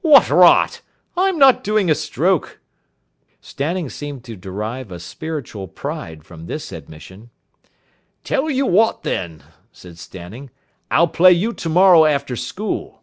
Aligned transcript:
"What 0.00 0.30
rot. 0.30 0.80
I'm 1.16 1.40
not 1.40 1.64
doing 1.64 1.90
a 1.90 1.94
stroke." 1.96 2.60
Stanning 3.40 3.90
seemed 3.90 4.22
to 4.26 4.36
derive 4.36 4.92
a 4.92 5.00
spiritual 5.00 5.66
pride 5.66 6.22
from 6.22 6.46
this 6.46 6.70
admission. 6.70 7.30
"Tell 8.22 8.48
you 8.48 8.64
what, 8.64 9.02
then," 9.02 9.42
said 9.72 9.98
Stanning, 9.98 10.50
"I'll 10.88 11.08
play 11.08 11.32
you 11.32 11.52
tomorrow 11.52 12.04
after 12.04 12.36
school." 12.36 13.02